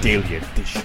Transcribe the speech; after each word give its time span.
Daily 0.00 0.36
Edition, 0.36 0.82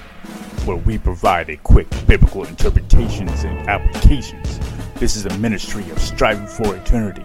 where 0.65 0.77
we 0.77 0.97
provide 0.97 1.49
a 1.49 1.57
quick 1.57 1.87
biblical 2.07 2.43
interpretations 2.45 3.43
and 3.43 3.67
applications. 3.67 4.59
This 4.95 5.15
is 5.15 5.25
a 5.25 5.37
ministry 5.37 5.89
of 5.89 5.99
striving 5.99 6.47
for 6.47 6.75
eternity. 6.75 7.23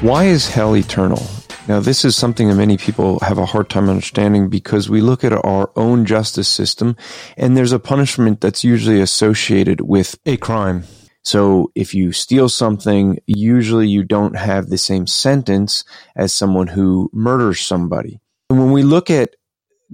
Why 0.00 0.24
is 0.24 0.48
hell 0.48 0.76
eternal? 0.76 1.22
Now, 1.68 1.80
this 1.80 2.04
is 2.04 2.16
something 2.16 2.48
that 2.48 2.54
many 2.54 2.78
people 2.78 3.18
have 3.20 3.38
a 3.38 3.44
hard 3.44 3.68
time 3.68 3.90
understanding 3.90 4.48
because 4.48 4.88
we 4.88 5.00
look 5.00 5.22
at 5.24 5.32
our 5.32 5.70
own 5.76 6.06
justice 6.06 6.48
system 6.48 6.96
and 7.36 7.56
there's 7.56 7.72
a 7.72 7.78
punishment 7.78 8.40
that's 8.40 8.64
usually 8.64 9.00
associated 9.00 9.82
with 9.82 10.18
a 10.24 10.38
crime. 10.38 10.84
So 11.24 11.70
if 11.74 11.94
you 11.94 12.12
steal 12.12 12.48
something, 12.48 13.18
usually 13.26 13.88
you 13.88 14.02
don't 14.02 14.36
have 14.36 14.68
the 14.68 14.78
same 14.78 15.06
sentence 15.06 15.84
as 16.16 16.32
someone 16.32 16.68
who 16.68 17.10
murders 17.12 17.60
somebody. 17.60 18.20
And 18.48 18.58
when 18.58 18.72
we 18.72 18.82
look 18.82 19.10
at 19.10 19.34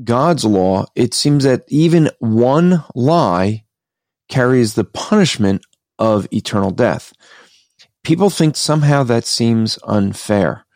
God's 0.03 0.45
law, 0.45 0.87
it 0.97 1.15
seems 1.15 1.45
that 1.45 1.65
even 1.69 2.11
one 2.19 2.85
lie 2.95 3.65
carries 4.29 4.75
the 4.75 4.85
punishment 4.85 5.65
of 5.99 6.27
eternal 6.33 6.71
death. 6.71 7.13
People 8.03 8.31
think 8.31 8.57
somehow 8.57 9.05
that 9.05 9.25
seems 9.25 9.79
unfair. 9.85 10.67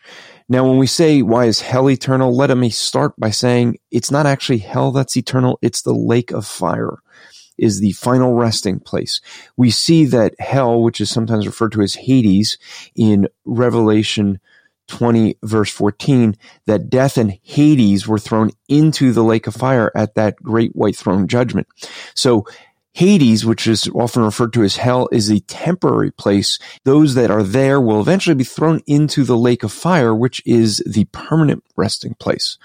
Now, 0.49 0.67
when 0.67 0.79
we 0.79 0.87
say, 0.87 1.21
why 1.21 1.45
is 1.45 1.61
hell 1.61 1.91
eternal? 1.91 2.35
Let 2.35 2.57
me 2.57 2.71
start 2.71 3.15
by 3.19 3.31
saying 3.31 3.79
it's 3.91 4.11
not 4.11 4.25
actually 4.25 4.59
hell 4.59 4.93
that's 4.93 5.17
eternal. 5.17 5.59
It's 5.61 5.83
the 5.83 5.93
lake 5.93 6.31
of 6.31 6.47
fire 6.47 6.99
is 7.59 7.81
the 7.81 7.93
final 7.93 8.35
resting 8.35 8.81
place. 8.81 9.21
We 9.57 9.71
see 9.71 10.05
that 10.07 10.35
hell, 10.39 10.81
which 10.81 11.01
is 11.01 11.11
sometimes 11.11 11.47
referred 11.47 11.73
to 11.73 11.83
as 11.83 11.97
Hades 11.97 12.57
in 12.95 13.29
Revelation 13.45 14.41
20 14.89 15.39
verse 15.43 15.71
14, 15.71 16.37
that 16.67 16.91
death 16.91 17.17
and 17.17 17.39
Hades 17.43 18.09
were 18.09 18.19
thrown 18.19 18.51
into 18.69 19.13
the 19.13 19.23
lake 19.23 19.47
of 19.47 19.55
fire 19.55 19.93
at 19.95 20.15
that 20.17 20.37
great 20.43 20.75
white 20.75 20.97
throne 20.97 21.29
judgment. 21.29 21.69
So 22.15 22.47
Hades, 22.93 23.47
which 23.47 23.69
is 23.69 23.89
often 23.95 24.25
referred 24.25 24.53
to 24.55 24.65
as 24.65 24.77
hell, 24.77 25.09
is 25.13 25.31
a 25.31 25.39
temporary 25.41 26.11
place. 26.11 26.59
Those 26.85 27.15
that 27.15 27.31
are 27.31 27.45
there 27.45 27.81
will 27.81 28.01
eventually 28.01 28.35
be 28.35 28.43
thrown 28.43 28.81
into 28.89 29.23
the 29.23 29.37
lake 29.37 29.63
of 29.63 29.73
fire, 29.73 30.13
which 30.13 30.43
is 30.45 30.83
the 30.85 31.05
permanent 31.13 31.63
resting 31.77 32.15
place. 32.15 32.59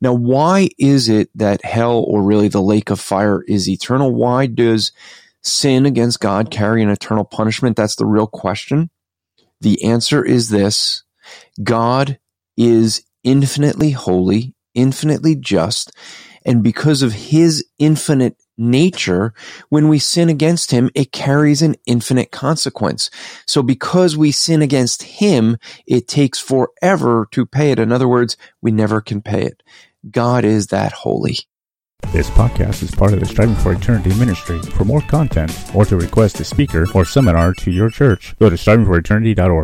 Now, 0.00 0.14
why 0.14 0.70
is 0.78 1.08
it 1.08 1.30
that 1.36 1.64
hell 1.64 2.04
or 2.08 2.24
really 2.24 2.48
the 2.48 2.60
lake 2.60 2.90
of 2.90 2.98
fire 2.98 3.42
is 3.42 3.68
eternal? 3.68 4.12
Why 4.12 4.46
does 4.46 4.90
sin 5.42 5.86
against 5.86 6.18
God 6.18 6.50
carry 6.50 6.82
an 6.82 6.90
eternal 6.90 7.24
punishment? 7.24 7.76
That's 7.76 7.94
the 7.94 8.06
real 8.06 8.26
question. 8.26 8.90
The 9.60 9.84
answer 9.84 10.24
is 10.24 10.48
this. 10.48 11.04
God 11.62 12.18
is 12.56 13.04
infinitely 13.24 13.90
holy, 13.90 14.54
infinitely 14.74 15.36
just, 15.36 15.92
and 16.44 16.62
because 16.62 17.02
of 17.02 17.12
his 17.12 17.64
infinite 17.78 18.36
nature, 18.58 19.32
when 19.68 19.88
we 19.88 19.98
sin 19.98 20.28
against 20.28 20.70
him, 20.70 20.90
it 20.94 21.12
carries 21.12 21.62
an 21.62 21.76
infinite 21.86 22.30
consequence. 22.30 23.10
So 23.46 23.62
because 23.62 24.16
we 24.16 24.32
sin 24.32 24.62
against 24.62 25.02
him, 25.02 25.56
it 25.86 26.08
takes 26.08 26.38
forever 26.38 27.28
to 27.32 27.46
pay 27.46 27.70
it. 27.70 27.78
In 27.78 27.92
other 27.92 28.08
words, 28.08 28.36
we 28.60 28.70
never 28.70 29.00
can 29.00 29.22
pay 29.22 29.42
it. 29.42 29.62
God 30.10 30.44
is 30.44 30.68
that 30.68 30.92
holy. 30.92 31.38
This 32.10 32.28
podcast 32.30 32.82
is 32.82 32.90
part 32.90 33.14
of 33.14 33.20
the 33.20 33.26
Striving 33.26 33.54
for 33.54 33.72
Eternity 33.72 34.12
ministry. 34.18 34.60
For 34.60 34.84
more 34.84 35.00
content 35.02 35.56
or 35.74 35.86
to 35.86 35.96
request 35.96 36.40
a 36.40 36.44
speaker 36.44 36.86
or 36.94 37.04
seminar 37.04 37.54
to 37.54 37.70
your 37.70 37.88
church, 37.88 38.36
go 38.38 38.50
to 38.50 38.56
strivingforeternity.org. 38.56 39.60